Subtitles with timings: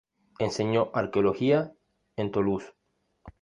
[0.39, 1.73] Enseñó arqueología
[2.15, 2.73] en Toulouse.